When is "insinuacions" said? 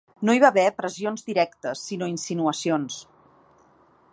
2.13-2.99